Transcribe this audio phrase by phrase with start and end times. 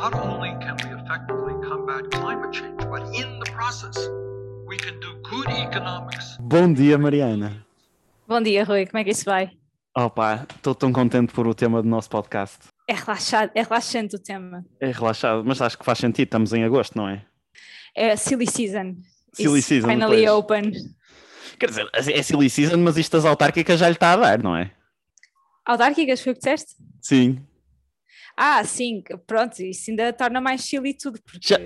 [0.00, 3.96] not only can we effectively combat climate change, but in the process,
[4.64, 6.36] we can do good economics.
[6.40, 7.66] Bom dia, Mariana.
[8.28, 8.86] Bom dia, Rui.
[8.86, 9.50] Como é que isso vai?
[9.96, 12.58] Opa, estou tão contente por o tema do nosso podcast.
[12.86, 14.64] É relaxado, é relaxante o tema.
[14.80, 17.24] É relaxado, mas acho que faz sentido, estamos em agosto, não é?
[17.92, 18.94] É silly season.
[19.32, 20.30] Silly It's season, Finally pois.
[20.30, 20.72] open.
[21.58, 24.54] Quer dizer, é silly season, mas isto das autárquicas já lhe está a dar, não
[24.54, 24.70] é?
[25.66, 26.76] Autárquicas, foi o que disseste?
[27.02, 27.44] Sim.
[28.40, 31.58] Ah, sim, pronto, isso ainda torna mais silly tudo, porque Já-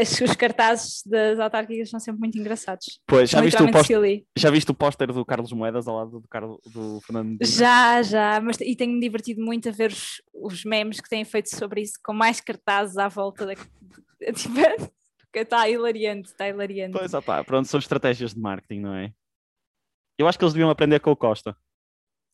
[0.00, 3.00] as- os cartazes das autárquicas são sempre muito engraçados.
[3.06, 4.26] Pois, já viste, o silly.
[4.36, 7.46] já viste o póster do Carlos Moedas ao lado do, Carlos, do Fernando Medina?
[7.48, 11.54] Já, já, mas e tenho-me divertido muito a ver os, os memes que têm feito
[11.54, 13.54] sobre isso, com mais cartazes à volta da.
[14.34, 14.54] Tipo,
[15.20, 16.98] porque está hilariante, está hilariante.
[16.98, 19.12] Pois, opá, pronto, são estratégias de marketing, não é?
[20.18, 21.54] Eu acho que eles deviam aprender com o Costa.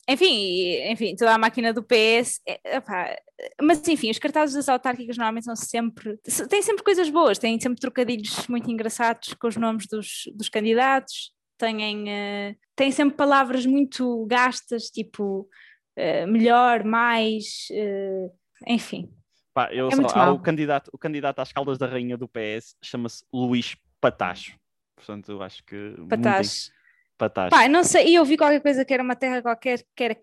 [0.07, 2.59] Enfim, enfim, toda a máquina do PS, é,
[3.61, 6.17] mas enfim, os cartazes das autárquicas normalmente são sempre,
[6.49, 11.31] têm sempre coisas boas, têm sempre trocadilhos muito engraçados com os nomes dos, dos candidatos,
[11.57, 15.47] têm, eh, têm sempre palavras muito gastas, tipo
[15.95, 18.29] eh, melhor, mais, eh,
[18.67, 19.09] enfim.
[19.53, 20.35] Pá, eu É só- muito há mau.
[20.35, 24.57] o candidato, o candidato às caldas da rainha do PS chama-se Luís Patacho.
[24.97, 25.75] Portanto, eu acho que.
[25.97, 26.82] muito em-
[27.17, 27.49] Patás.
[27.49, 30.17] Pá, não sei, e eu vi qualquer coisa que era uma terra qualquer que era.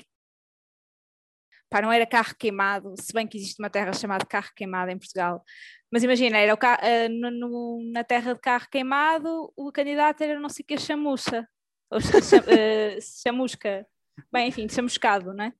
[1.70, 4.98] Pá, não era carro queimado, se bem que existe uma terra chamada carro queimado em
[4.98, 5.44] Portugal.
[5.90, 10.38] Mas imagina, era o eh, no- no- na terra de carro queimado, o candidato era
[10.40, 11.48] não sei o que, chamuça.
[11.90, 13.86] Ou cha- cha- eh, chamusca.
[14.32, 15.52] Bem, enfim, chamuscado, não é?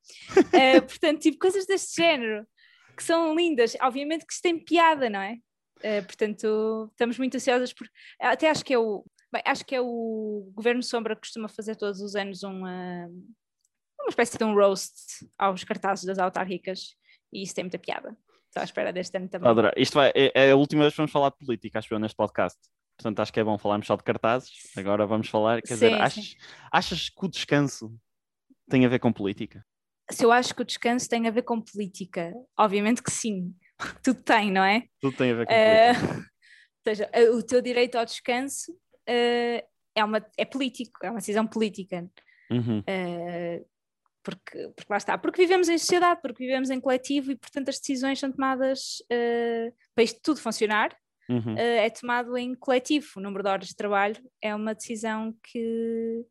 [0.52, 2.44] Eh, portanto, tipo, coisas deste género,
[2.96, 3.76] que são lindas.
[3.80, 5.36] Obviamente que isto tem piada, não é?
[5.82, 7.88] Eh, portanto, estamos muito ansiosas por.
[8.20, 9.04] Até acho que é o.
[9.32, 13.06] Bem, acho que é o Governo Sombra que costuma fazer todos os anos uma,
[14.00, 16.96] uma espécie de um roast aos cartazes das autárquicas
[17.32, 18.16] e isso tem muita piada.
[18.48, 19.48] Estou à espera deste ano também.
[19.48, 19.70] Adoro.
[19.76, 22.16] Isto vai, é, é a última vez que vamos falar de política, acho eu, neste
[22.16, 22.58] podcast.
[22.96, 24.50] Portanto, acho que é bom falarmos só de cartazes.
[24.76, 25.62] Agora vamos falar.
[25.62, 26.36] Quer dizer, Sim, achas,
[26.72, 27.96] achas que o descanso
[28.68, 29.64] tem a ver com política?
[30.10, 33.54] Se eu acho que o descanso tem a ver com política, obviamente que sim,
[34.02, 34.88] tudo tem, não é?
[35.00, 36.16] Tudo tem a ver com Eh, política.
[36.20, 41.46] ou seja, o teu direito ao descanso eh, é, uma, é político, é uma decisão
[41.46, 42.08] política.
[42.50, 42.80] Uhum.
[42.80, 43.66] Uh,
[44.22, 47.78] porque, porque lá está, porque vivemos em sociedade, porque vivemos em coletivo e portanto as
[47.78, 50.96] decisões são tomadas uh, para isto tudo funcionar,
[51.28, 51.54] Uhum.
[51.54, 53.06] uh, é tomado em coletivo.
[53.16, 56.26] O número de horas de trabalho é uma decisão que,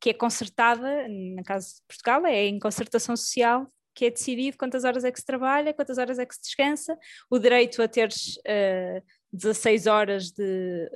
[0.00, 4.84] que é concertada, no caso de Portugal, é em concertação social que é decidido quantas
[4.84, 6.96] horas é que se trabalha, quantas horas é que se descansa,
[7.28, 10.88] o direito a teres uh, 16 horas de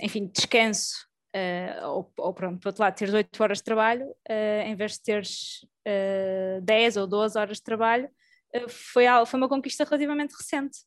[0.00, 1.06] enfim, de descanso
[1.36, 4.92] Uh, ou, ou, pronto, por outro lado, teres 8 horas de trabalho, uh, em vez
[4.92, 8.08] de teres uh, 10 ou 12 horas de trabalho,
[8.54, 10.78] uh, foi, algo, foi uma conquista relativamente recente.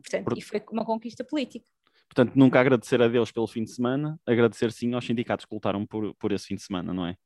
[0.00, 1.66] Portanto, Por- E foi uma conquista política.
[2.08, 5.84] Portanto, nunca agradecer a Deus pelo fim de semana, agradecer sim aos sindicatos que lutaram
[5.84, 7.16] por, por esse fim de semana, não é?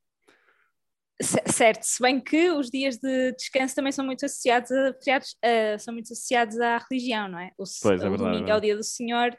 [1.21, 6.11] Certo, se bem que os dias de descanso também são muito associados a são muito
[6.15, 7.51] associados à religião, não é?
[7.59, 8.63] O, Pois, é o verdade, é domingo é o verdade.
[8.63, 9.39] dia do Senhor,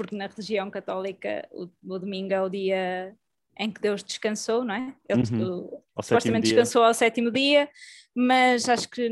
[0.00, 3.14] porque na religião católica o, o domingo é o dia
[3.58, 4.94] em que Deus descansou, não é?
[5.06, 5.46] Ele, Uhum.
[5.46, 7.68] o- supostamente descansou ao sétimo dia,
[8.14, 9.06] mas acho que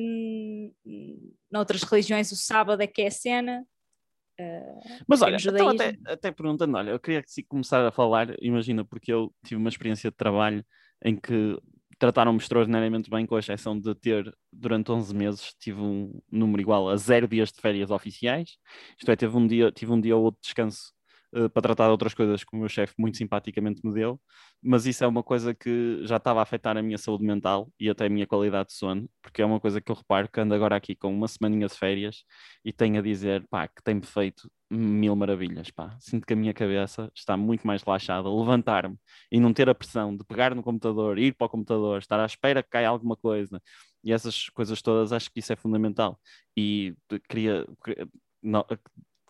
[1.50, 3.66] noutras religiões o sábado é que é a cena.
[5.06, 8.34] Mas Tem olha, então até, até perguntando, olha, eu queria que se começar a falar,
[8.40, 10.64] imagina, porque eu tive uma experiência de trabalho
[11.04, 11.58] em que
[11.98, 16.88] trataram-me extraordinariamente bem, com a exceção de ter, durante 11 meses, tive um número igual
[16.88, 18.56] a zero dias de férias oficiais,
[18.98, 20.92] isto é, tive um dia, tive um dia ou outro de descanso
[21.34, 24.20] eh, para tratar de outras coisas que o meu chefe muito simpaticamente me deu,
[24.62, 27.88] mas isso é uma coisa que já estava a afetar a minha saúde mental e
[27.90, 30.54] até a minha qualidade de sono, porque é uma coisa que eu reparo que ando
[30.54, 32.24] agora aqui com uma semaninha de férias
[32.64, 35.96] e tenho a dizer, pá, que tem-me feito mil maravilhas, pá.
[35.98, 38.28] Sinto que a minha cabeça está muito mais relaxada.
[38.28, 38.96] Levantar-me
[39.32, 42.26] e não ter a pressão de pegar no computador, ir para o computador, estar à
[42.26, 43.62] espera que caia alguma coisa
[44.04, 46.20] e essas coisas todas, acho que isso é fundamental.
[46.56, 48.06] E de- queria, queria-
[48.42, 48.64] não,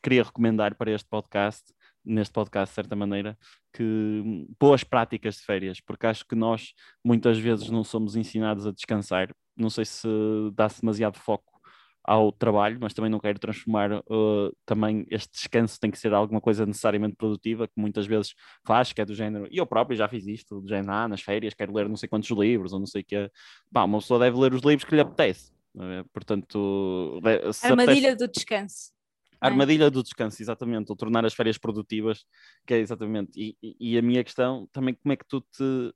[0.02, 1.72] queria recomendar para este podcast,
[2.04, 3.36] neste podcast de certa maneira,
[3.72, 6.72] que hum, boas práticas de férias, porque acho que nós
[7.04, 9.30] muitas vezes não somos ensinados a descansar.
[9.56, 10.08] Não sei se
[10.54, 11.58] dá-se demasiado foco
[12.04, 16.40] ao trabalho, mas também não quero transformar uh, também este descanso tem que ser alguma
[16.40, 18.34] coisa necessariamente produtiva, que muitas vezes
[18.66, 21.20] faz, que é do género, e eu próprio já fiz isto, do género, ah, nas
[21.20, 23.30] férias quero ler não sei quantos livros, ou não sei o que
[23.70, 25.52] Pá, uma pessoa deve ler os livros que lhe apetece.
[25.78, 27.20] eh, Portanto,
[27.52, 28.92] se Armadilha apetece- do descanso.
[29.40, 29.50] A é?
[29.50, 32.24] armadilha do descanso, exatamente, ou tornar as férias produtivas,
[32.66, 33.30] que é exatamente.
[33.36, 35.94] E, e- e a minha questão também, como é que tu te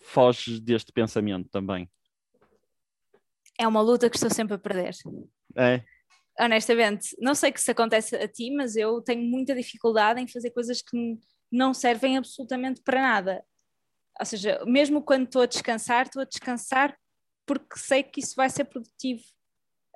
[0.00, 1.88] foges deste pensamento também?
[3.58, 4.94] É uma luta que estou sempre a perder.
[5.56, 5.84] É?
[6.40, 10.50] honestamente, não sei que se acontece a ti, mas eu tenho muita dificuldade em fazer
[10.50, 11.18] coisas que
[11.50, 13.44] não servem absolutamente para nada.
[14.18, 16.96] Ou seja, mesmo quando estou a descansar, estou a descansar
[17.46, 19.22] porque sei que isso vai ser produtivo,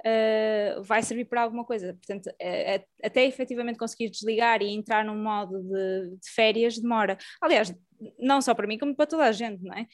[0.07, 1.95] uh, vai servir para alguma coisa.
[1.95, 7.19] Portanto, uh, até efetivamente conseguir desligar e entrar num modo de, de, férias demora.
[7.41, 7.75] Aliás,
[8.19, 9.87] não só para mim, como para toda a gente, não é?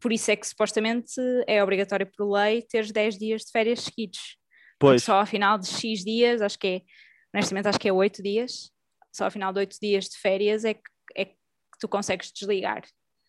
[0.00, 1.12] Por isso é que supostamente
[1.46, 4.36] é obrigatório por lei ter 10 dias de férias seguidos.
[4.78, 5.02] Pois.
[5.02, 6.82] Só ao final de X dias, acho que é,
[7.34, 8.70] honestamente, acho que é 8 dias,
[9.12, 10.82] só ao final de 8 dias de férias é que,
[11.16, 11.34] é que
[11.80, 12.82] tu consegues desligar.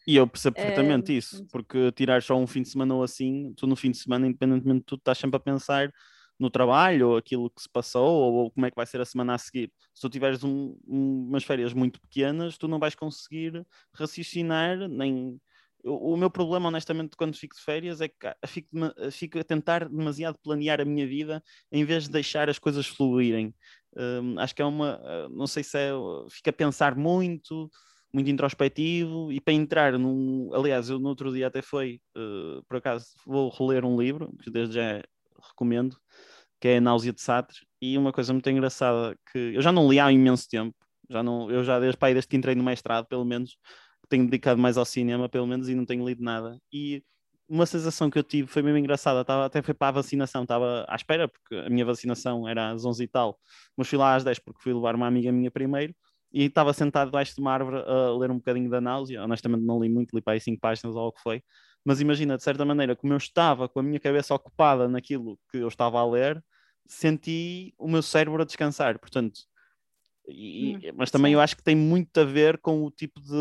[0.10, 3.54] E eu percebo perfeitamente uh, isso, porque tirar só um fim de semana ou assim,
[3.56, 5.94] tu no fim de semana, independentemente de tudo, estás sempre a pensar
[6.40, 9.06] no trabalho, ou aquilo que se passou, ou, ou como é que vai ser a
[9.06, 9.72] semana a seguir.
[9.94, 13.64] Se tu tiveres um, um, umas férias muito pequenas, tu não vais conseguir
[13.94, 15.40] raciocinar, nem.
[15.84, 18.16] O, o meu problema, honestamente, quando fico de férias é que
[18.48, 18.70] fico,
[19.12, 23.54] fico, a tentar demasiado planear a minha vida em vez de deixar as coisas fluírem.
[23.96, 25.00] Um, acho que é uma.
[25.30, 25.92] Não sei se é.
[26.32, 27.70] Fica a pensar muito
[28.14, 30.50] muito introspectivo e para entrar num.
[30.54, 34.50] Aliás, eu no outro dia até foi, uh, por acaso, vou reler um livro, que
[34.50, 35.04] desde já
[35.50, 35.98] recomendo,
[36.60, 40.00] que é Náusea de Sartre, e uma coisa muito engraçada que eu já não li
[40.00, 40.76] há imenso tempo,
[41.10, 43.58] já não, eu já desde, pai, desde que entrei no mestrado, pelo menos,
[44.10, 46.60] tenho dedicado mais ao cinema, pelo menos, e não tenho lido nada.
[46.74, 47.04] E
[47.48, 50.86] uma sensação que eu tive foi mesmo engraçada, estava, até foi para a vacinação, estava
[50.88, 53.40] à espera, porque a minha vacinação era às 11 e tal,
[53.76, 55.96] mas fui lá às 10 porque fui levar uma amiga minha primeiro,
[56.32, 59.24] e estava sentado debaixo de uma árvore a ler um bocadinho da náusea.
[59.24, 61.44] Honestamente, não li muito, li para aí cinco páginas ou o que foi.
[61.84, 65.58] Mas imagina, de certa maneira, como eu estava com a minha cabeça ocupada naquilo que
[65.58, 66.44] eu estava a ler,
[66.86, 69.00] senti o meu cérebro a descansar.
[69.00, 69.40] Portanto,
[70.28, 71.36] e, hum, mas também sim.
[71.36, 73.34] eu acho que tem muito a ver com o tipo de,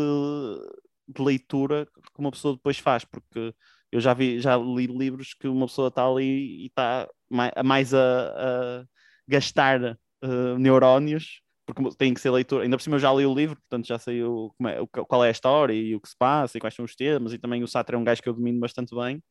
[1.07, 3.53] de, leitura que uma pessoa depois faz, porque
[3.91, 7.93] eu já vi, já li livros que uma pessoa está ali e está mais, mais
[7.93, 8.85] a, a
[9.27, 11.41] gastar uh, neurónios
[11.73, 12.61] porque tem que ser leitor.
[12.61, 15.23] Ainda por cima eu já li o livro, portanto já sei o, é, o, qual
[15.23, 17.63] é a história e o que se passa e quais são os temas, e também
[17.63, 19.21] o Sartre é um gajo que eu domino bastante bem,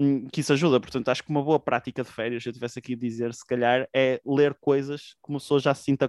[0.00, 0.80] hum, que isso ajuda.
[0.80, 3.46] Portanto, acho que uma boa prática de férias, se eu tivesse aqui a dizer, se
[3.46, 6.08] calhar, é ler coisas que uma pessoa já se sinta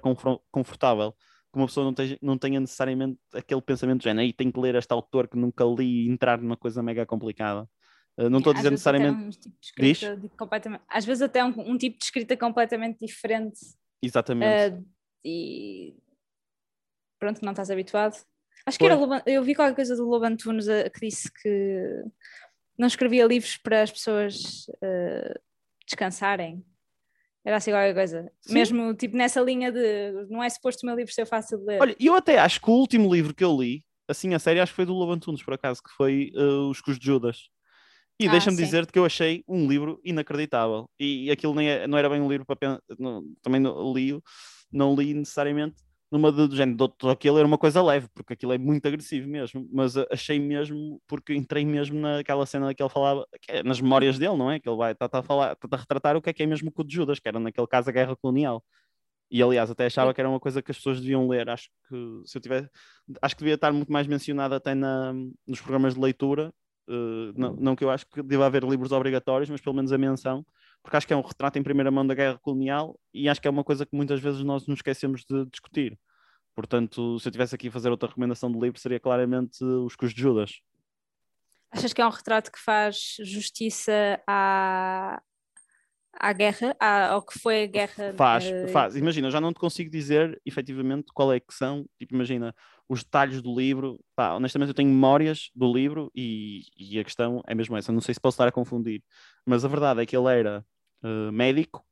[0.52, 1.14] confortável.
[1.52, 4.60] Que uma pessoa não tenha, não tenha necessariamente aquele pensamento de género, aí tem que
[4.60, 7.70] ler este autor que nunca li e entrar numa coisa mega complicada.
[8.18, 9.24] Uh, não estou a dizer necessariamente.
[9.24, 10.82] Um tipo completamente...
[10.88, 13.60] Às vezes até um, um, tipo de escrita completamente diferente.
[14.02, 14.76] Exatamente.
[14.76, 14.93] Uh,
[15.24, 15.96] e
[17.20, 18.16] pronto, não estás habituado.
[18.66, 22.04] Acho que era Loban, eu vi qualquer coisa do Loban Tunes que disse que
[22.78, 25.40] não escrevia livros para as pessoas uh,
[25.86, 26.64] descansarem.
[27.46, 28.32] Era assim qualquer coisa.
[28.42, 28.54] Sim.
[28.54, 31.82] Mesmo tipo nessa linha de não é suposto o meu livro ser fácil de ler.
[31.82, 34.72] Olha, eu até acho que o último livro que eu li, assim a série, acho
[34.72, 37.50] que foi do Loban Tunes, por acaso, que foi uh, Os Cus de Judas.
[38.20, 40.90] E ah, deixa-me dizer-te que eu achei um livro inacreditável.
[41.00, 43.62] E, aquilo nem é, não era bem um livro para não, também
[43.94, 44.24] li-o
[44.74, 45.84] não li necessariamente
[46.14, 49.28] numa do, do género, do, aquilo era uma coisa leve, porque aquilo é muito agressivo
[49.28, 53.82] mesmo, mas achei mesmo, porque entrei mesmo naquela cena que ele falava, que é nas
[53.82, 54.60] memórias dele, não é?
[54.60, 56.44] Que ele vai estar tá, tá a falar, tá, a retratar o que é que
[56.44, 58.64] é mesmo o de Judas, que era naquele caso a guerra colonial.
[59.32, 61.50] E aliás, até achava que era uma coisa que as pessoas deviam ler.
[61.50, 62.70] Acho que se eu tiver,
[63.20, 65.12] acho que devia estar muito mais mencionada até na,
[65.48, 66.54] nos programas de leitura.
[66.88, 69.98] Uh, não, não que eu acho que deva haver livros obrigatórios, mas pelo menos a
[69.98, 70.46] menção,
[70.84, 73.48] porque acho que é um retrato em primeira mão da guerra colonial e acho que
[73.48, 75.98] é uma coisa que muitas vezes nós nos esquecemos de discutir.
[76.54, 80.14] Portanto, se eu tivesse aqui a fazer outra recomendação de livro, seria claramente Os Cus
[80.14, 80.62] de Judas.
[81.72, 85.20] Achas que é um retrato que faz justiça à,
[86.14, 88.14] à guerra, à, ao que foi a guerra?
[88.16, 88.68] Faz, uh...
[88.68, 88.96] faz.
[88.96, 91.88] Imagina, já não te consigo dizer efetivamente qual é que são.
[91.98, 92.54] Tipo, imagina,
[92.88, 94.00] os detalhes do livro.
[94.16, 97.92] Pá, honestamente, eu tenho memórias do livro e, e a questão é mesmo essa.
[97.92, 99.02] Não sei se posso estar a confundir,
[99.44, 100.64] mas a verdade é que ele era
[101.04, 101.86] uh, médico.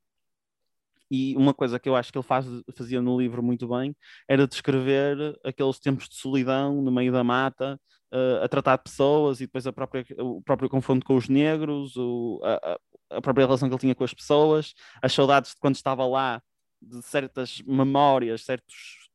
[1.10, 3.94] E uma coisa que eu acho que ele faz, fazia no livro muito bem
[4.30, 7.80] era descrever aqueles tempos de solidão no meio da mata,
[8.14, 11.98] uh, a tratar de pessoas e depois a própria, o próprio confronto com os negros,
[11.98, 12.80] o, a,
[13.18, 16.42] a própria relação que ele tinha com as pessoas, as saudades de quando estava lá,
[16.82, 19.10] de certas memórias, certos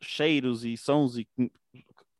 [0.00, 1.26] cheiros e sons e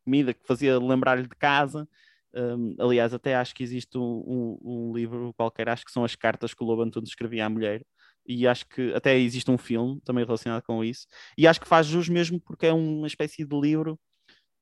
[0.03, 1.87] comida que fazia lembrar-lhe de casa.
[2.33, 6.15] Um, aliás, até acho que existe um, um, um, livro qualquer, acho que são as
[6.15, 7.83] cartas que o Lobo Antunes escrevia à mulher,
[8.25, 11.07] e acho que até existe um filme também relacionado com isso,
[11.37, 13.99] e acho que faz jus mesmo porque é uma espécie de livro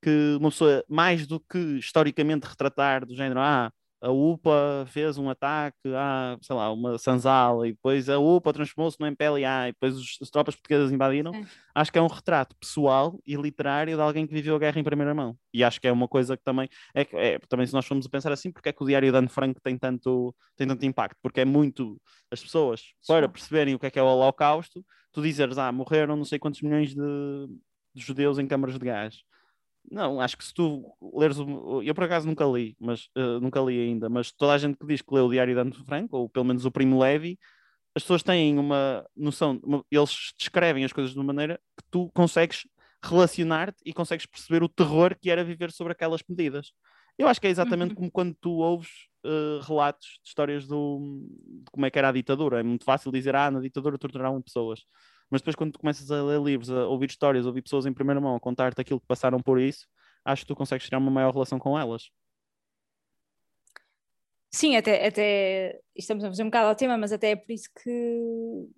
[0.02, 5.30] que uma pessoa, mais do que historicamente retratar do género, ah, a UPA fez um
[5.30, 9.96] ataque a, sei lá, uma sanzala e depois a UPA transformou-se no MPLA e depois
[9.98, 11.32] os, as tropas portuguesas invadiram.
[11.74, 14.84] Acho que é um retrato pessoal e literário de alguém que viveu a guerra em
[14.84, 15.38] primeira mão.
[15.54, 18.10] E acho que é uma coisa que também, é, é também se nós formos a
[18.10, 21.18] pensar assim, porque é que o Diário de Anne Frank tem tanto, tem tanto impacto?
[21.22, 22.00] Porque é muito
[22.32, 26.16] as pessoas, para perceberem o que é que é o Holocausto, tu dizeres, ah, morreram
[26.16, 27.02] não sei quantos milhões de,
[27.96, 29.24] de judeus em câmaras de gás.
[29.90, 31.82] Não, acho que se tu leres o.
[31.82, 34.86] Eu por acaso nunca li, mas eh, nunca li ainda, mas toda a gente que
[34.86, 37.40] diz que lê o Diário de Anne Frank, ou pelo menos o Primo Levi,
[37.96, 42.12] as pessoas têm uma noção, uma- eles descrevem as coisas de uma maneira que tu
[42.14, 42.68] consegues
[43.04, 46.72] relacionar-te e consegues perceber o terror que era viver sobre aquelas medidas.
[47.18, 47.96] Eu acho que é exatamente Uhum.
[47.96, 48.90] como quando tu ouves
[49.26, 51.00] eh, relatos de histórias do,
[51.64, 52.60] de como é que era a ditadura.
[52.60, 54.84] É muito fácil dizer, ah, na ditadura torturavam pessoas.
[55.30, 57.94] Mas depois, quando tu começas a ler livros, a ouvir histórias, a ouvir pessoas em
[57.94, 59.86] primeira mão a contar-te aquilo que passaram por isso,
[60.24, 62.10] acho que tu consegues tirar uma maior relação com elas.
[64.52, 67.70] Sim, até, até estamos a fazer um bocado ao tema, mas até é por isso
[67.84, 68.70] que,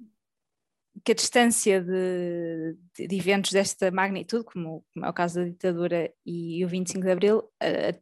[1.04, 6.12] que a distância de, de- eventos desta magnitude, como, como é o caso da ditadura
[6.26, 8.00] e, o 25 de Abril, eh,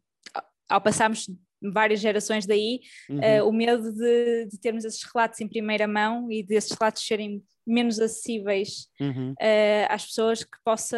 [0.69, 1.27] ao passarmos
[1.61, 3.21] várias gerações daí, Uhum.
[3.23, 7.43] eh, o medo de, de termos esses relatos em primeira mão e desses relatos serem
[7.65, 9.33] menos acessíveis Uhum.
[9.39, 10.97] eh, às pessoas que possa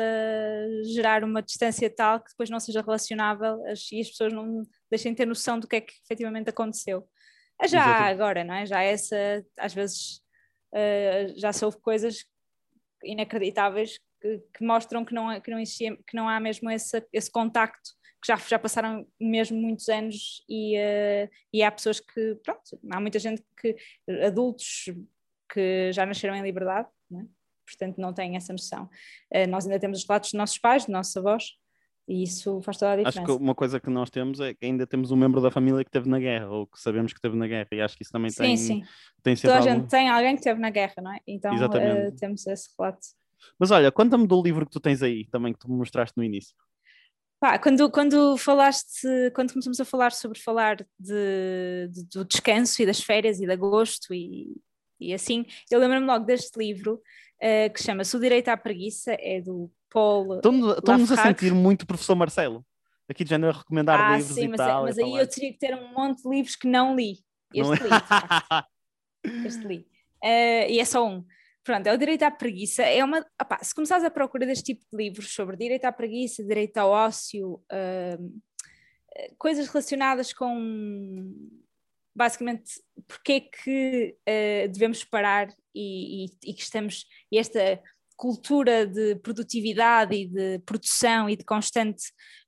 [0.93, 5.11] gerar uma distância tal que depois não seja relacionável as- e as pessoas não deixem
[5.13, 7.07] de ter noção do que é que efetivamente aconteceu.
[7.61, 8.11] Ah, Já Exatamente.
[8.13, 8.65] agora, não é?
[8.65, 9.15] Já essa,
[9.57, 10.21] às vezes
[10.73, 12.25] eh, já se houve coisas
[13.03, 17.05] inacreditáveis que, que mostram que não, é- que, não existia, que não há mesmo esse,
[17.13, 22.35] esse contacto, que já, já passaram mesmo muitos anos e, eh, e há pessoas que,
[22.43, 23.75] pronto, há muita gente que,
[24.25, 24.89] adultos
[25.51, 27.25] que já nasceram em liberdade, não é?
[27.65, 28.89] portanto não têm essa noção.
[29.31, 31.43] Eh, nós ainda temos os relatos dos nossos pais, dos nossos avós,
[32.07, 33.25] e isso faz toda a Acho diferença.
[33.38, 35.89] que uma coisa que nós temos é que ainda temos um membro da família que
[35.89, 38.31] esteve na guerra, ou que sabemos que esteve na guerra, e acho que isso também
[38.31, 38.83] Sim, tem, sim.
[39.23, 41.19] tem Toda a algum- gente tem alguém que esteve na guerra, não é?
[41.27, 42.99] Então eh, temos esse relato.
[43.58, 46.24] Mas olha, conta-me do livro que tu tens aí, também que tu me mostraste no
[46.24, 46.55] início.
[47.39, 52.86] Pá, quando, quando falaste, quando começamos a falar sobre falar de, de- do descanso e
[52.86, 54.58] das férias e de agosto e,
[55.00, 57.01] e assim, eu lembro-me logo deste livro
[57.39, 60.36] eh, que chama-se O Direito à Preguiça, é do Paul.
[60.36, 62.65] Estamos a sentir muito professor Marcelo.
[63.08, 64.84] Aqui de género a recomendar ah, livros sim, e mas, tal.
[64.84, 67.19] mas aí eu teria que ter um monte de livros que não li.
[67.55, 67.88] Não Este é?
[67.88, 69.88] li, este li.
[70.22, 71.25] Eh, e é só um.
[71.69, 72.81] Pronto, é o direito à preguiça.
[72.81, 76.43] É uma, opá, se começares a procurar deste tipo de livros sobre direito à preguiça,
[76.43, 78.17] direito ao ócio, eh,
[79.38, 81.31] coisas relacionadas com
[82.15, 82.71] basicamente
[83.07, 87.79] porque é que eh, devemos parar e, e- e que estamos e esta
[88.17, 92.01] cultura de produtividade e de produção e de constante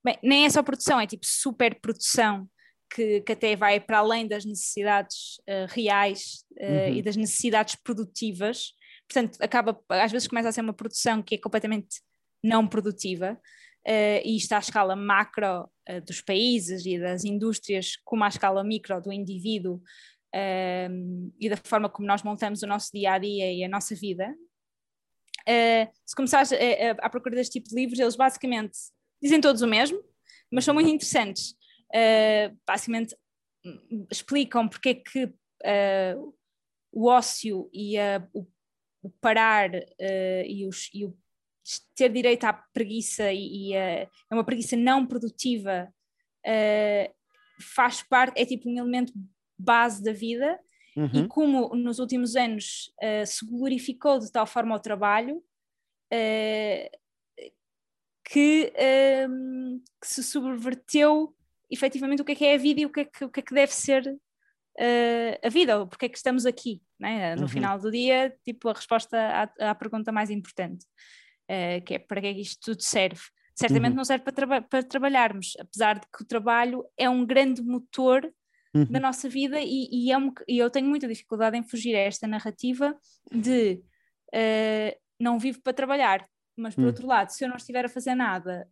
[0.03, 2.49] bem, nem é só produção, é tipo super produção
[2.91, 6.95] que, que até vai para além das necessidades eh, reais eh, Uhum.
[6.95, 8.73] e das necessidades produtivas
[9.11, 12.01] portanto acaba, às vezes começa a ser uma produção que é completamente
[12.43, 13.39] não produtiva
[13.85, 18.63] eh, e está à escala macro eh, dos países e das indústrias como à escala
[18.63, 19.81] micro do indivíduo
[20.33, 20.87] eh,
[21.39, 24.33] e da forma como nós montamos o nosso dia a dia e a nossa vida.
[25.47, 28.77] Eh, se começares a, a, à procura deste tipo de livros, eles basicamente
[29.21, 30.01] dizem todos o mesmo,
[30.51, 31.55] mas são muito interessantes.
[32.65, 33.15] Basicamente
[33.65, 35.33] hum, explicam porque é que
[36.91, 38.45] o ócio e a- o,
[39.01, 41.17] o parar eh, e, os, e o
[41.95, 45.93] ter direito à preguiça e, e a- é uma preguiça não produtiva
[46.45, 47.11] eh,
[47.59, 49.13] faz parte, é tipo um elemento
[49.57, 50.59] base da vida
[50.93, 51.09] Uhum.
[51.23, 55.41] e como nos últimos anos eh, se glorificou de tal forma o trabalho
[58.23, 61.33] que, ehm, que se subverteu
[61.69, 63.39] efetivamente o que é que é a vida e o que é que, o que,
[63.39, 64.03] é que deve ser
[64.83, 67.35] eh, a vida, ou porque é que estamos aqui, né?
[67.35, 67.47] no Uhum.
[67.47, 69.15] final do dia, tipo a resposta
[69.59, 70.85] à, à pergunta mais importante,
[71.47, 73.21] eh, que é para que é que isto tudo serve?
[73.55, 73.97] Certamente Uhum.
[73.97, 78.21] não serve para, traba- para trabalharmos, apesar de que o trabalho é um grande motor
[78.73, 78.85] Uhum.
[78.89, 81.99] da nossa vida e, e é um e eu tenho muita dificuldade em fugir a
[81.99, 82.95] esta narrativa
[83.29, 83.83] de
[84.33, 86.25] eh, não vivo para trabalhar,
[86.57, 86.87] mas por Hum.
[86.87, 88.65] outro lado, se eu não estiver a fazer nada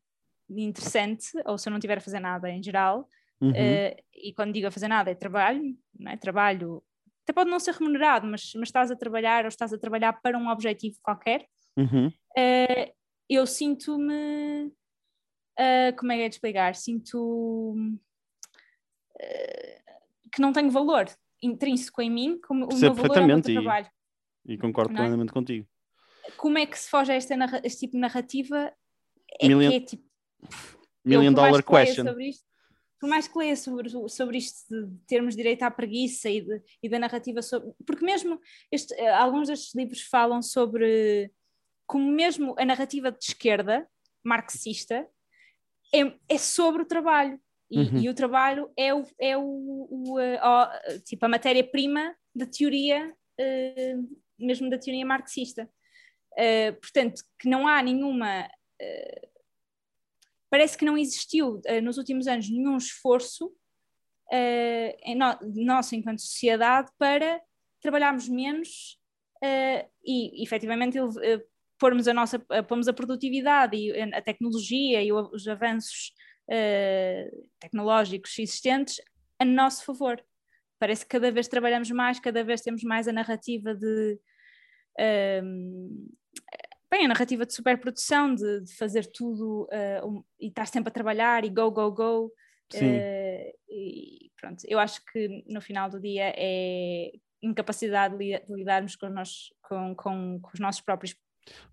[0.50, 3.08] interessante, ou se eu não estiver a fazer nada em geral,
[3.42, 3.54] Uhum.
[3.56, 6.18] eh, e quando digo a fazer nada é trabalho, não é?
[6.18, 6.84] trabalho,
[7.24, 10.38] até pode não ser remunerado, mas, mas estás a trabalhar ou estás a trabalhar para
[10.38, 12.12] um objetivo qualquer, Uhum.
[12.38, 12.94] eh,
[13.30, 14.72] eu sinto-me.
[15.58, 16.76] eh, como é que é de explicar?
[16.76, 17.76] Sinto.
[20.32, 21.06] que não tenho valor
[21.42, 23.90] intrínseco em mim, como o meu valor é o meu perfeitamente e- trabalho.
[24.46, 25.04] E concordo Não é?
[25.04, 25.68] plenamente contigo.
[26.38, 28.72] Como é que se foge a narra- este tipo de narrativa?
[29.42, 30.04] É Million- que é tipo.
[31.04, 32.06] Million eu, por mais dollar que question.
[32.06, 32.46] sobre isto,
[33.00, 36.90] por mais que leia sobre, sobre isto de termos direito à preguiça e, de, e
[36.90, 37.72] da narrativa sobre.
[37.86, 38.40] Porque mesmo
[38.72, 41.32] este, eh, alguns destes livros falam sobre
[41.88, 43.88] como mesmo a narrativa de esquerda,
[44.24, 45.08] marxista,
[45.94, 47.40] é, é sobre o trabalho.
[47.72, 48.00] E, uhum.
[48.00, 53.08] e, o trabalho é, o, é o, o, o tipo a matéria-prima da teoria,
[53.40, 55.70] uh, mesmo da teoria marxista.
[56.34, 58.48] Uh, portanto, que não há nenhuma.
[58.82, 59.29] Uh,
[60.50, 63.52] parece que não existiu nos últimos anos nenhum esforço
[65.16, 67.42] no, nosso, enquanto sociedade, para
[67.82, 69.00] trabalharmos menos
[70.06, 70.98] e, efetivamente,
[71.80, 76.14] pormos a nossa pormos a produtividade e a tecnologia e os avanços
[77.60, 79.00] tecnológicos existentes
[79.40, 80.24] a nosso favor.
[80.80, 84.20] Parece que cada vez trabalhamos mais, cada vez temos mais a narrativa de.
[84.98, 86.10] Uh,
[86.90, 90.94] bem, a narrativa de superprodução, de, de fazer tudo uh, um, e estar sempre a
[90.94, 92.32] trabalhar e go, go, go.
[92.72, 93.00] Sim.
[93.68, 99.52] e pronto, eu acho que no final do dia é incapacidade de lidarmos com, nós,
[99.64, 101.16] com, com, com os nossos próprios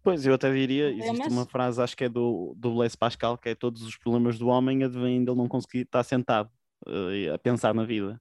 [0.03, 3.51] Pois, eu até diria, existe uma frase, acho que é do, do Blaise Pascal, que
[3.51, 6.51] é todos os problemas do homem advêm dele não conseguir estar sentado
[6.87, 8.21] uh, a pensar na vida.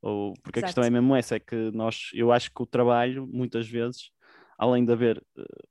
[0.00, 0.66] Ou, porque Exato.
[0.66, 4.10] a questão é mesmo essa, é que nós, eu acho que o trabalho, muitas vezes,
[4.58, 5.68] além de haver, uh,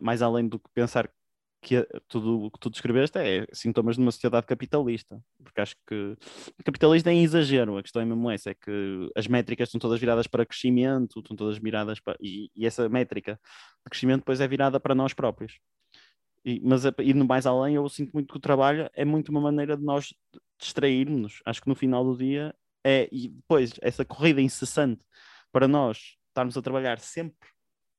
[0.00, 1.10] mais, além do que pensar
[1.62, 6.16] que tudo o que tu descreveste é sintomas de uma sociedade capitalista, porque acho que
[6.64, 9.98] capitalista é em exagero, a questão é mesmo essa, é que as métricas estão todas
[9.98, 13.40] viradas para crescimento, estão todas viradas para, e, e essa métrica
[13.84, 15.58] de crescimento depois é virada para nós próprios.
[16.44, 19.76] E, mas indo mais além, eu sinto muito que o trabalho é muito uma maneira
[19.76, 20.14] de nós
[20.60, 21.42] distrairmos.
[21.44, 22.54] Acho que no final do dia
[22.84, 25.02] é, e depois essa corrida incessante
[25.50, 27.48] para nós estarmos a trabalhar sempre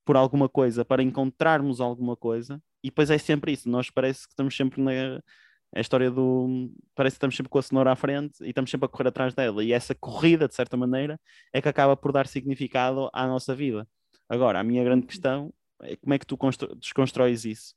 [0.08, 4.32] por alguma coisa, para encontrarmos alguma coisa, e depois é sempre isso, nós parece que
[4.32, 5.22] estamos sempre na
[5.76, 6.72] a história do.
[6.96, 9.34] Parece que estamos sempre com a cenoura à frente e estamos sempre a correr atrás
[9.34, 9.62] dela.
[9.62, 11.20] E essa corrida, de certa maneira,
[11.52, 13.86] é que acaba por dar significado à nossa vida.
[14.30, 16.38] Agora, a minha grande questão é como é que tu
[16.80, 17.76] desconstróis isso?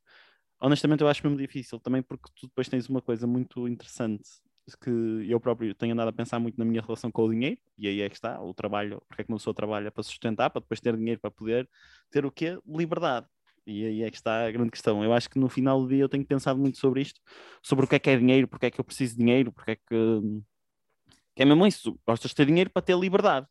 [0.60, 4.30] Honestamente, eu acho mesmo difícil, também porque tu depois tens uma coisa muito interessante
[4.80, 4.90] que
[5.28, 8.00] eu próprio tenho andado a pensar muito na minha relação com o dinheiro, e aí
[8.00, 10.80] é que está, o trabalho, porque é que uma pessoa trabalha para sustentar, para depois
[10.80, 11.68] ter dinheiro para poder
[12.10, 12.58] ter o quê?
[12.66, 13.26] Liberdade.
[13.66, 15.04] E aí é que está a grande questão.
[15.04, 17.20] Eu acho que no final do dia eu tenho pensado muito sobre isto,
[17.62, 19.72] sobre o que é que é dinheiro, porque é que eu preciso de dinheiro, porque
[19.72, 20.42] é que.
[21.34, 23.46] que é mesmo isso, gostas de ter dinheiro para ter liberdade.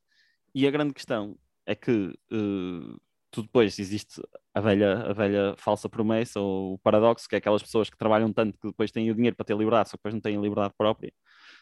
[0.54, 1.92] E a grande questão é que
[2.32, 4.22] uh, tu depois existe
[4.54, 8.32] a velha, a velha falsa promessa ou o paradoxo, que é aquelas pessoas que trabalham
[8.34, 10.74] tanto que depois têm o dinheiro para ter liberdade, só que depois não têm liberdade
[10.78, 11.14] própria.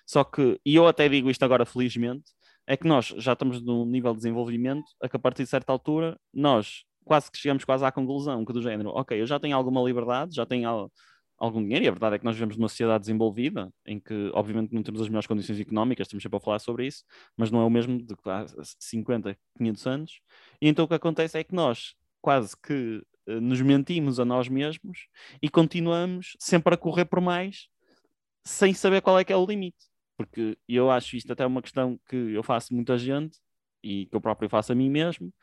[0.06, 2.32] Só que, e eu até digo isto agora felizmente,
[2.66, 5.72] é que nós já estamos num nível de desenvolvimento a que a partir de certa
[5.72, 9.56] altura nós quase que chegamos quase à conclusão que do género, ok, eu já tenho
[9.56, 10.92] alguma liberdade, já tenho
[11.38, 14.74] algum dinheiro, e a verdade é que nós vivemos numa sociedade desenvolvida, em que obviamente
[14.74, 17.04] não temos as melhores condições económicas, estamos sempre a falar sobre isso,
[17.36, 18.46] mas não é o mesmo de há
[18.80, 20.22] 50, 500 anos,
[20.62, 24.48] e então o que acontece é que nós quase que uh, nos mentimos a nós
[24.50, 25.08] mesmos
[25.42, 27.68] e continuamos sempre a correr por mais,
[28.46, 29.86] sem saber qual é que é o limite,
[30.18, 33.38] porque eu acho isto até uma questão que eu faço muita gente,
[33.84, 35.34] e que eu próprio faço a mim mesmo,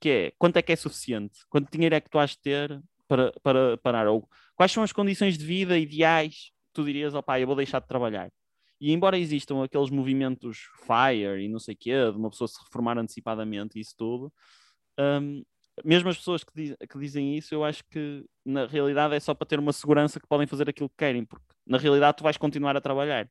[0.00, 1.40] que é quanto é que é suficiente?
[1.48, 4.06] Quanto dinheiro é que tu has de ter para, para parar?
[4.06, 7.56] Ou quais são as condições de vida ideais que tu dirias, ó oh, eu vou
[7.56, 8.30] deixar de trabalhar?
[8.80, 12.62] E embora existam aqueles movimentos FIRE e não sei o quê, de uma pessoa se
[12.62, 14.32] reformar antecipadamente e isso tudo,
[14.98, 15.42] um,
[15.84, 19.34] mesmo as pessoas que, diz, que, dizem isso, eu acho que na realidade é só
[19.34, 22.36] para ter uma segurança que podem fazer aquilo que querem, porque na realidade tu vais
[22.36, 23.28] continuar a trabalhar.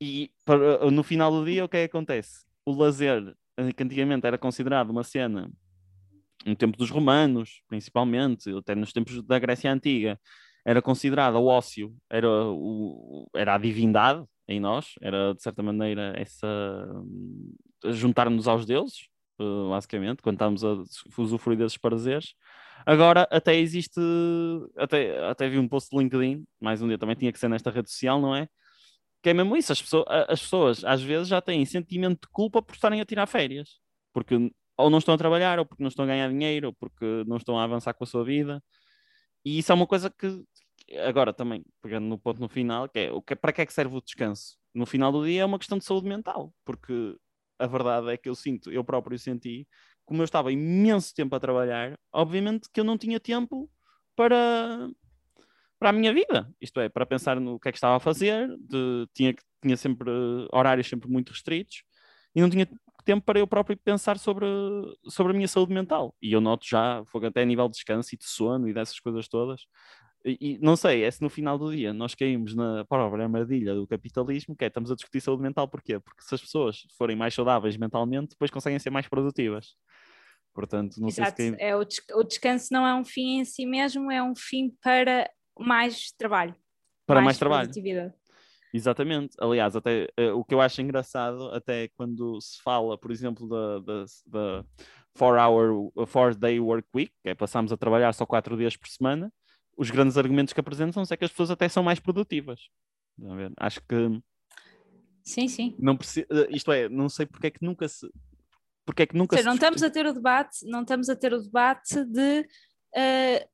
[0.00, 2.44] E para, no final do dia, o que é que acontece?
[2.64, 3.34] O lazer
[3.74, 5.50] que antigamente era considerado uma cena
[6.46, 10.18] no tempo dos romanos, principalmente, até nos tempos da Grécia Antiga,
[10.64, 16.12] era considerada o ócio, era, o, era a divindade em nós, era de certa maneira
[16.16, 16.48] essa
[17.84, 19.08] juntar-nos aos deuses,
[19.40, 20.82] eh, basicamente, quando estávamos a
[21.18, 22.34] usufruir desses prazeres.
[22.84, 24.00] Agora até existe,
[24.76, 27.70] até, até vi um post do LinkedIn, mais um dia também tinha que ser nesta
[27.70, 28.48] rede social, não é?
[29.26, 32.62] que é mesmo isso, as pessoas, as pessoas às vezes já têm sentimento de culpa
[32.62, 33.80] por estarem a tirar férias,
[34.12, 37.24] porque ou não estão a trabalhar, ou porque não estão a ganhar dinheiro, ou porque
[37.26, 38.62] não estão a avançar com a sua vida.
[39.44, 40.44] E isso é uma coisa que,
[41.06, 43.72] agora também, pegando no ponto no final, que é, o que, para que é que
[43.72, 44.58] serve o descanso?
[44.74, 47.16] No final do dia é uma questão de saúde mental, porque
[47.58, 49.66] a verdade é que eu sinto, eu próprio senti,
[50.04, 53.70] como eu estava imenso tempo a trabalhar, obviamente que eu não tinha tempo
[54.14, 54.88] para,
[55.78, 58.48] para a minha vida, isto é, para pensar no que é que estava a fazer,
[58.58, 60.10] de, tinha, tinha sempre
[60.52, 61.82] horários sempre muito restritos
[62.34, 62.68] e não tinha
[63.06, 64.46] tempo para eu próprio pensar sobre,
[65.08, 66.14] sobre a minha saúde mental.
[66.20, 69.28] E eu noto já, até a nível de descanso e de sono e dessas coisas
[69.28, 69.62] todas,
[70.24, 73.86] E não sei, é se no final do dia nós caímos na própria armadilha do
[73.86, 76.00] capitalismo, que é estamos a discutir saúde mental, porquê?
[76.00, 79.76] Porque se as pessoas forem mais saudáveis mentalmente, depois conseguem ser mais produtivas.
[80.52, 81.36] Portanto, não Exato.
[81.36, 84.22] sei se é, o, des o descanso não é um fim em si mesmo, é
[84.22, 86.56] um fim para mais trabalho.
[87.06, 87.70] Para mais, mais trabalho.
[88.76, 89.34] Exatamente.
[89.40, 93.78] Aliás, até uh, o que eu acho engraçado, até quando se fala, por exemplo, da,
[93.80, 94.64] da, da
[95.14, 98.88] four hour, four day work week, que é passamos a trabalhar só quatro dias por
[98.88, 99.32] semana,
[99.76, 102.60] os grandes argumentos que apresentam é que as pessoas até são mais produtivas.
[103.58, 104.20] Acho que
[105.22, 105.74] sim, sim.
[105.78, 108.08] Não precisa, eh, isto é, não sei porque é que nunca se
[108.84, 111.16] porque é que nunca seja, se não estamos a ter o debate, não estamos a
[111.16, 113.48] ter o debate de uh,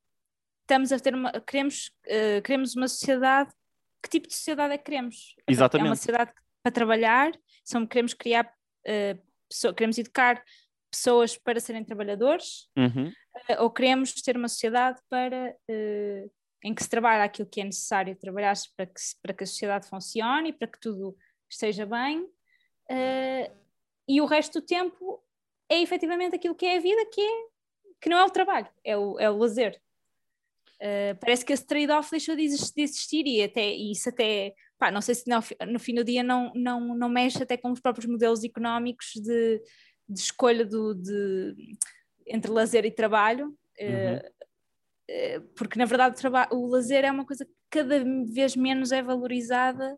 [0.60, 3.52] estamos a ter uma queremos uh, queremos uma sociedade
[4.02, 5.34] que tipo de sociedade é que queremos?
[5.48, 5.86] Exatamente.
[5.86, 7.32] É uma sociedade para trabalhar,
[7.64, 10.42] são, queremos criar, uh, pessoa, queremos educar
[10.90, 13.08] pessoas para serem trabalhadores, uhum.
[13.08, 16.30] uh, ou queremos ter uma sociedade para, uh,
[16.64, 19.88] em que se trabalha aquilo que é necessário trabalhar para que, para que a sociedade
[19.88, 21.16] funcione e para que tudo
[21.48, 22.26] esteja bem,
[24.08, 25.22] e o resto do tempo
[25.68, 27.46] é efetivamente aquilo que é a vida, que, é,
[28.00, 29.80] que não é o trabalho, é o, é o lazer.
[30.82, 35.14] Uh, parece que esse trade-off deixou de existir e até isso até pá, não sei
[35.14, 35.36] se no,
[35.70, 39.62] no, fim do dia não, não, não mexe até com os próprios modelos económicos de,
[40.08, 41.54] de escolha do, de,
[42.26, 44.16] entre lazer e trabalho, uhum.
[44.16, 48.90] uh, uh, porque na verdade o, o, lazer é uma coisa que cada vez menos
[48.90, 49.96] é valorizada,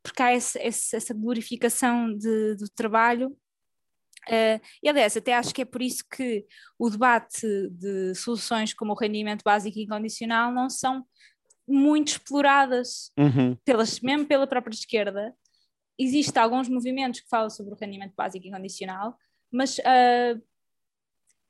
[0.00, 3.36] porque há esse, esse, essa glorificação de, do trabalho
[4.28, 6.46] Uh, e aliás, até acho que é por isso que
[6.78, 11.04] o debate de soluções como o rendimento básico e incondicional não são
[11.66, 13.56] muito exploradas, uhum.
[13.64, 15.34] pelas, mesmo pela própria esquerda.
[15.98, 19.16] Existem alguns movimentos que falam sobre o rendimento básico e incondicional,
[19.50, 20.42] mas uh,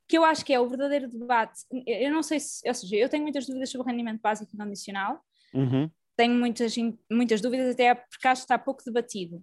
[0.08, 1.60] que eu acho que é o verdadeiro debate.
[1.86, 4.54] Eu não sei se, ou seja, eu tenho muitas dúvidas sobre o rendimento básico e
[4.54, 5.20] incondicional,
[5.54, 5.90] uhum.
[6.16, 6.74] tenho muitas,
[7.10, 9.42] muitas dúvidas, até porque acho que está pouco debatido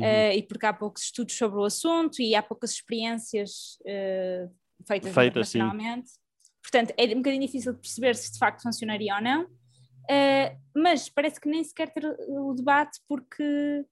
[0.00, 0.30] uhum.
[0.30, 4.50] uh, e porque há poucos estudos sobre o assunto e há poucas experiências uh,
[4.86, 6.10] feitas Feita, internacionalmente.
[6.10, 6.18] Sim.
[6.62, 11.08] Portanto, é um bocadinho difícil de perceber se de facto funcionaria ou não, uh, mas
[11.08, 13.84] parece que nem sequer ter o debate porque,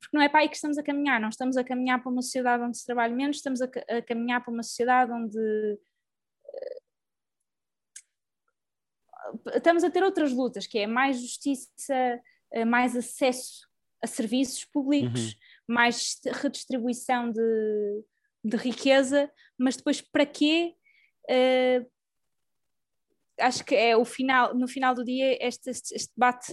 [0.00, 2.22] porque não é para aí que estamos a caminhar, não estamos a caminhar para uma
[2.22, 5.78] sociedade onde se trabalha menos, estamos a, a caminhar para uma sociedade onde
[9.54, 12.20] estamos a ter outras lutas, que é mais justiça,
[12.66, 13.66] mais acesso
[14.04, 15.74] a serviços públicos, uhum.
[15.74, 18.04] mais redistribuição de,
[18.44, 20.74] de riqueza, mas depois para quê?
[21.24, 21.90] Uh,
[23.40, 26.52] acho que é o final, no final do dia este, este, debate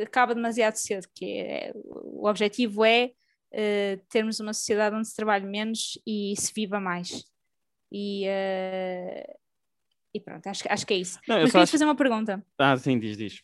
[0.00, 3.12] acaba demasiado cedo, que é, o objetivo é
[3.52, 7.24] uh, termos uma sociedade onde se trabalhe menos e se viva mais.
[7.90, 9.38] E, uh,
[10.14, 11.18] e pronto, acho, acho que é isso.
[11.26, 11.72] Não, Mas queria acho...
[11.72, 12.44] fazer uma pergunta.
[12.58, 13.42] Ah, sim, diz, diz.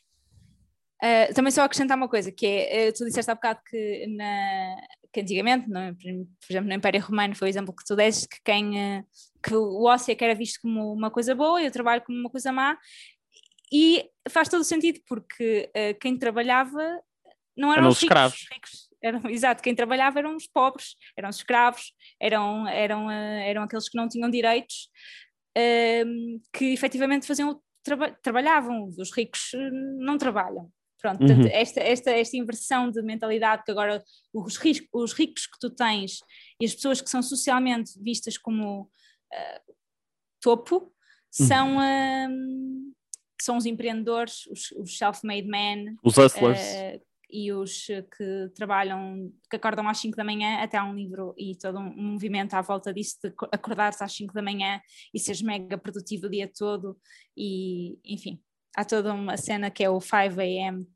[1.03, 4.77] Uh, também só acrescentar uma coisa, que é, uh, tu disseste há bocado que, na,
[5.13, 8.39] que antigamente, no, por exemplo, no Império Romano foi o exemplo que tu deste, que,
[8.45, 9.07] quem, uh,
[9.41, 12.29] que o ócio é era visto como uma coisa boa e o trabalho como uma
[12.29, 12.77] coisa má,
[13.73, 16.81] e faz todo o sentido, porque quem trabalhava
[17.55, 18.47] não eram, eram os escravos.
[18.51, 23.89] Ricos, eram, exato, quem trabalhava eram os pobres, eram os escravos, eram, eram, eram aqueles
[23.91, 24.89] que não tinham direitos,
[25.55, 29.51] que efetivamente faziam traba trabalhavam, os ricos
[29.99, 30.73] não trabalham.
[31.01, 31.29] Pronto, uhum.
[31.29, 35.71] portanto, esta, esta, esta inversão de mentalidade que agora os, ris, os ricos que tu
[35.71, 36.19] tens
[36.61, 39.75] e as pessoas que são socialmente vistas como uh,
[40.41, 40.91] topo uhum.
[41.31, 42.93] são, uh,
[43.41, 46.61] são os empreendedores, os, os self-made men, os hustlers.
[46.61, 51.35] Uh, e os que trabalham, que acordam às 5 da manhã, até há um livro
[51.37, 54.81] e todo um, movimento à volta disso, de acordar-se às 5 da manhã
[55.13, 56.99] e seres mega produtivo o dia todo,
[57.37, 58.41] e enfim,
[58.79, 60.87] há toda uma cena que é o 5 a.m.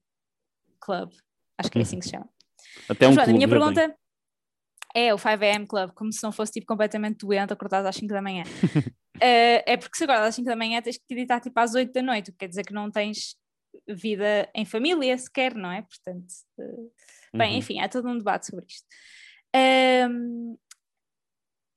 [0.81, 1.11] Club,
[1.59, 2.29] acho que é assim que se chama.
[2.88, 3.97] Até um Mas, a minha pergunta
[4.95, 5.66] é o 5 a.m.
[5.66, 8.45] Club, como se não fosse tipo completamente doente acordado às 5 da manhã.
[8.45, 9.18] uh,
[9.66, 11.92] é porque se acordas às 5 da manhã tens que te editar tipo às 8
[11.92, 13.37] da noite, o que quer dizer que não tens
[13.88, 15.83] vida em família sequer, não é?
[15.83, 16.92] Portanto, uh,
[17.35, 17.59] bem, uhum.
[17.59, 18.87] enfim, há todo um debate sobre isto.
[20.09, 20.57] Um,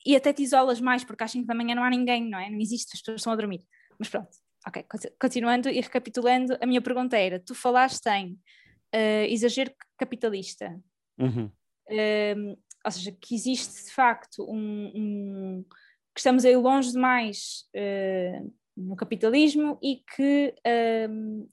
[0.06, 2.48] e até te isolas mais, porque às 5 da manhã não há ninguém, não é?
[2.48, 3.66] Não existe, as pessoas estão a dormir.
[3.98, 4.30] Mas pronto,
[4.68, 4.86] ok,
[5.20, 10.80] continuando e recapitulando, a minha pergunta era: tu falaste em uh, exagero capitalista,
[11.20, 11.46] uhum.
[11.90, 15.66] uh, ou seja, que existe de facto um, um
[16.14, 20.54] que estamos aí longe demais uh, no capitalismo e que,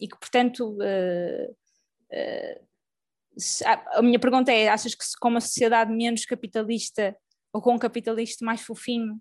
[0.01, 0.77] e que portanto,
[3.95, 7.17] a minha pergunta é: achas que com uma sociedade menos capitalista
[7.53, 9.21] ou com um capitalista mais fofinho,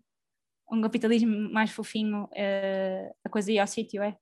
[0.71, 4.15] um capitalismo mais fofinho, uh, a coisa ia ao sítio, é?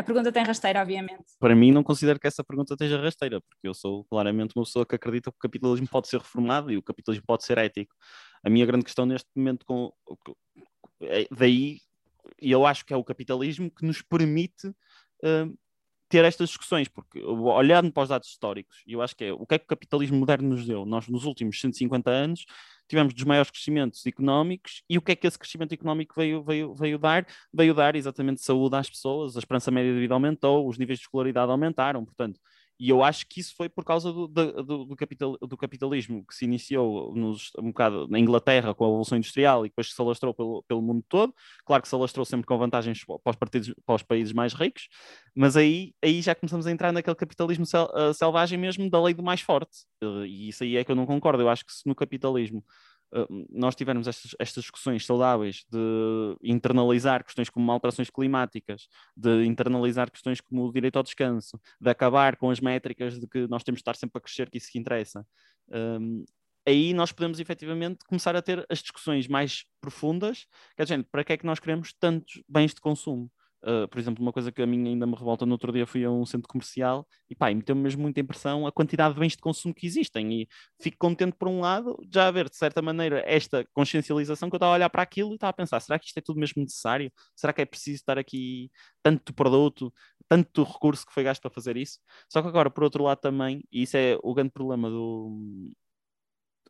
[0.00, 1.24] A pergunta tem rasteira, obviamente.
[1.38, 4.86] Para mim, não considero que essa pergunta esteja rasteira, porque eu sou claramente uma pessoa
[4.86, 7.94] que acredita que o capitalismo pode ser reformado e o capitalismo pode ser ético.
[8.42, 9.92] A minha grande questão neste momento, com,
[11.02, 11.80] é, daí,
[12.40, 15.58] e eu acho que é o capitalismo que nos permite uh,
[16.10, 19.54] ter estas discussões, porque olhando para os dados históricos, eu acho que é o que
[19.54, 20.84] é que o capitalismo moderno nos deu?
[20.84, 22.44] Nós, nos últimos 150 anos,
[22.88, 26.74] tivemos dos maiores crescimentos económicos e o que é que esse crescimento económico veio, veio,
[26.74, 27.24] veio dar?
[27.54, 31.04] Veio dar exatamente saúde às pessoas, a esperança média de vida aumentou, os níveis de
[31.04, 32.40] escolaridade aumentaram, portanto,
[32.80, 36.34] e eu acho que isso foi por causa do, do, do, capital, do capitalismo que
[36.34, 40.32] se iniciou nos, um bocado na Inglaterra com a Revolução Industrial e depois se alastrou
[40.32, 41.34] pelo, pelo mundo todo.
[41.66, 44.88] Claro que se alastrou sempre com vantagens para os, partidos, para os países mais ricos,
[45.36, 49.22] mas aí, aí já começamos a entrar naquele capitalismo uh, selvagem mesmo da lei do
[49.22, 49.84] mais forte.
[50.02, 51.42] Uh, e isso aí é que eu não concordo.
[51.42, 52.64] Eu acho que se no capitalismo eh,
[53.50, 60.40] nós tivermos estas, estas, discussões saudáveis de internalizar questões como alterações climáticas, de internalizar questões
[60.40, 63.82] como o direito ao descanso, de acabar com as métricas de que nós temos de
[63.82, 65.26] estar sempre a crescer, que isso que interessa,
[65.68, 66.24] um,
[66.66, 70.46] aí nós podemos efetivamente começar a ter as discussões mais profundas,
[70.76, 73.30] que é, gente, para que é que nós queremos tantos bens de consumo?
[73.62, 76.02] Uh, por exemplo, uma coisa que a mim ainda me revolta no outro dia fui
[76.02, 79.38] a um centro comercial e pá, meteu-me mesmo muita impressão a quantidade de bens de
[79.38, 80.48] consumo que existem e
[80.80, 84.58] fico contente por um lado, já a ver de certa maneira esta consciencialização que eu
[84.58, 86.62] estava a olhar para aquilo e estava a pensar, será que isto é tudo mesmo
[86.62, 87.12] necessário?
[87.36, 88.70] Será que é preciso estar aqui
[89.02, 89.92] tanto produto,
[90.26, 91.98] tanto recurso que foi gasto para fazer isso?
[92.30, 95.70] Só que agora, por outro lado também, e isso é o grande problema do...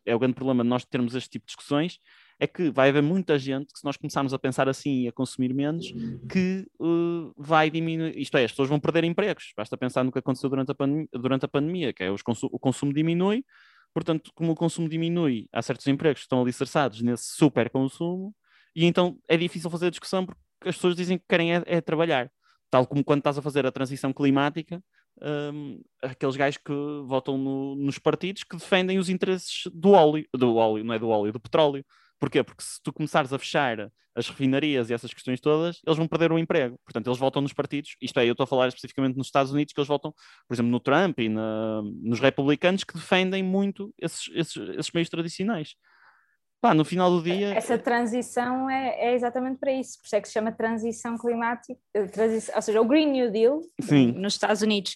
[0.06, 1.98] é o grande problema de nós termos este tipo de discussões,
[2.38, 5.12] é que vai haver muita gente que, se nós começarmos a pensar assim e a
[5.12, 5.92] consumir menos,
[6.28, 8.18] que uh, vai diminuir.
[8.18, 9.52] Isto é, as pessoas vão perder empregos.
[9.54, 12.58] Basta pensar no que aconteceu durante a, pandemia, durante a pandemia que é consu o
[12.58, 13.44] consumo diminui,
[13.92, 18.34] portanto, como o consumo diminui, há certos empregos que estão alicerçados nesse super consumo,
[18.74, 21.80] e então é difícil fazer a discussão porque as pessoas dizem que querem é, é
[21.80, 22.30] trabalhar.
[22.70, 24.82] Tal como quando estás a fazer a transição climática,
[25.22, 26.72] um, aqueles gajos que
[27.06, 31.08] votam no, nos partidos que defendem os interesses do óleo, do óleo, não é do
[31.08, 31.84] óleo, do petróleo.
[32.18, 32.42] Porquê?
[32.42, 36.32] Porque se tu começares a fechar as refinarias e essas questões todas, eles vão perder
[36.32, 36.78] o emprego.
[36.84, 37.96] Portanto, eles voltam nos partidos.
[38.00, 40.12] Isto é, eu estou a falar especificamente nos Estados Unidos, que eles voltam,
[40.46, 45.08] por exemplo, no Trump e na, nos republicanos que defendem muito esses, esses, esses meios
[45.08, 45.74] tradicionais.
[46.60, 47.54] Pá, no final do dia.
[47.54, 51.80] Essa transição é, é, exatamente para isso, por isso é que se chama transição climática,
[51.94, 54.12] eh, transição, ou seja, o Green New Deal Sim.
[54.12, 54.94] nos Estados Unidos.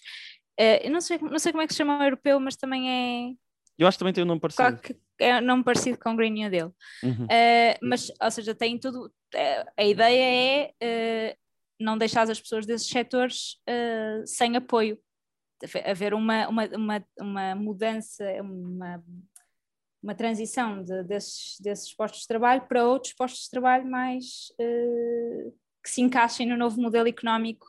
[0.59, 2.89] Uh, eu não sei, não sei como é que se chama o europeu, mas também
[2.89, 3.33] é.
[3.79, 4.77] Eu acho que também tem um nome parecido.
[4.77, 6.73] Que, é um nome parecido com o Green New Deal.
[7.03, 7.25] Uhum.
[7.25, 9.07] Uh, mas, ou seja, tem tudo.
[9.33, 11.37] Uh, a ideia é uh,
[11.79, 13.57] não deixar as pessoas desses setores
[14.25, 14.99] sem apoio.
[15.85, 19.03] Haver uma, uma, uma, uma mudança, uma,
[20.05, 24.53] uma transição de, desses, desses postos de trabalho para outros postos de trabalho mais
[25.83, 27.65] que se encaixem no novo modelo económico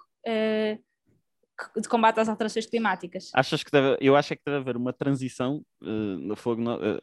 [1.77, 3.31] de combate às alterações climáticas.
[3.35, 6.61] Achas que deve, eu acho é que deve haver uma transição uh, no fogo.
[6.61, 6.99] No, uh,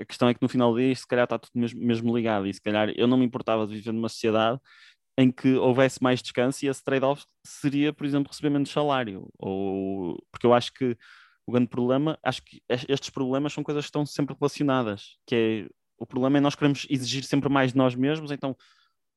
[0.00, 2.46] a questão é que no final do dia se calhar está tudo mesmo, mesmo, ligado
[2.46, 4.60] e se calhar eu não me importava de viver numa sociedade
[5.18, 9.28] em que houvesse mais descanso e esse trade-off seria, por exemplo, receber menos salário.
[9.38, 10.96] Ou, porque eu acho que
[11.46, 15.76] o grande problema, acho que estes problemas são coisas que estão sempre relacionadas, que é
[15.98, 18.54] o problema é nós queremos exigir sempre mais de nós mesmos, então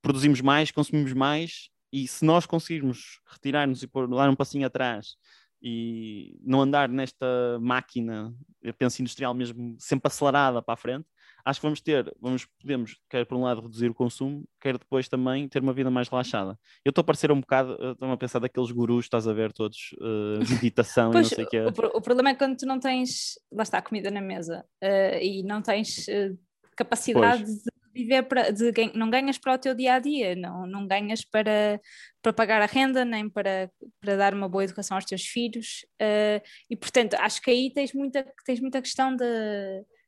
[0.02, 5.18] produzimos mais, consumimos mais e se nós conseguirmos retirar-nos e pôr, dar um passinho atrás
[5.62, 7.26] e não andar nesta
[7.60, 11.06] máquina, eu penso industrial mesmo, sempre acelerada para a frente,
[11.46, 15.08] acho que vamos ter, vamos, podemos, quer por um lado reduzir o consumo, quer depois
[15.08, 16.58] também ter uma vida mais relaxada.
[16.84, 19.96] Eu estou a parecer um bocado, estou a pensar daqueles gurus, estás a ver todos,
[20.00, 21.60] uh, meditação pois, e não sei o quê.
[21.62, 25.44] O, o, problema é quando tu não tens, lá está, comida na mesa uh, e
[25.44, 26.38] não tens uh,
[26.76, 27.56] capacidade pois.
[27.56, 31.24] de viver para, de, não ganhas para o teu dia a dia, não, não ganhas
[31.26, 31.80] para,
[32.22, 35.86] para pagar a renda, nem para, para dar uma boa educação aos teus filhos.
[36.02, 39.26] Uh, e portanto, acho que aí tens muita, tens muita questão de,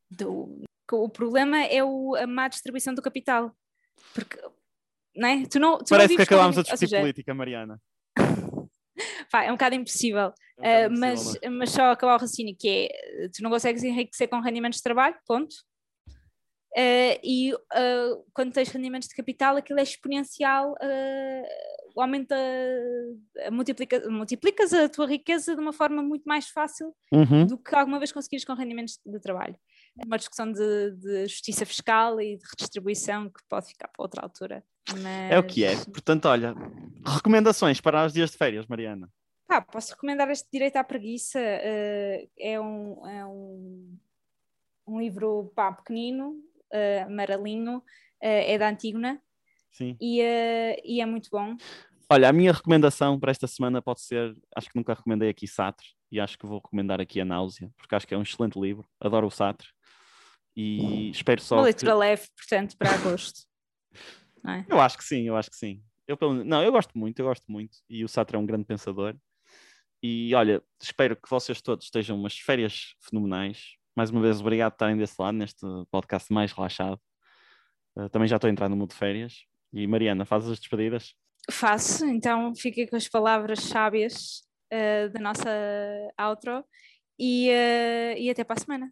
[0.09, 0.25] de
[0.95, 3.55] o problema é o, a má distribuição do capital.
[4.13, 4.37] Porque
[5.15, 5.45] não é?
[5.45, 7.81] tu não, tu Parece que acabámos a discutir política, Mariana.
[9.31, 12.89] Pá, é um bocado impossível, é um uh, mas, mas só acabar o raciocínio que
[12.91, 15.55] é tu não consegues enriquecer com rendimentos de trabalho, ponto.
[16.77, 22.35] Uh, e uh, quando tens rendimentos de capital, aquilo é exponencial, uh, aumenta,
[23.51, 27.45] multiplica, multiplicas a tua riqueza de uma forma muito mais fácil uhum.
[27.45, 29.55] do que alguma vez conseguires com rendimentos de trabalho.
[29.99, 34.23] É uma discussão de, de, justiça fiscal e de redistribuição que pode ficar para outra
[34.23, 34.63] altura.
[34.89, 35.31] Mas...
[35.31, 35.75] É o que é.
[35.85, 36.55] Portanto, olha,
[37.05, 39.09] recomendações para os dias de férias, Mariana.
[39.49, 41.39] Ah, posso recomendar este Direito à Preguiça.
[41.39, 43.97] é um, é um,
[44.87, 46.39] um livro pá, pequenino,
[46.71, 47.83] uh, Maralinho, uh,
[48.21, 49.21] é da Antígona.
[49.71, 49.97] Sim.
[49.99, 51.55] E, uh, e é muito bom.
[52.09, 55.87] Olha, a minha recomendação para esta semana pode ser, acho que nunca recomendei aqui Sartre,
[56.11, 58.85] e acho que vou recomendar aqui a Náusea, porque acho que é um excelente livro,
[58.99, 59.69] adoro o Sartre,
[60.55, 61.65] e espero só Uma que...
[61.65, 63.41] leitura leve, portanto, para agosto.
[64.43, 64.65] Não é?
[64.69, 65.83] Eu acho que sim, eu acho que sim.
[66.07, 68.65] Eu, pelo- não, eu gosto muito, eu gosto muito, e o Sartre é um grande
[68.65, 69.15] pensador,
[70.03, 73.75] e olha, espero que vocês todos estejam umas férias fenomenais.
[73.95, 75.61] Mais uma vez, obrigado por estarem desse lado, neste
[75.91, 76.99] podcast mais relaxado.
[77.95, 79.45] Uh, também já estou a entrar no mundo de férias.
[79.71, 81.13] E Mariana, fazes as despedidas?
[81.51, 84.41] Faço, então fiquem com as palavras sábias
[84.73, 85.49] uh, da nossa
[86.29, 86.65] outro
[87.19, 88.91] e, uh, e até para a semana.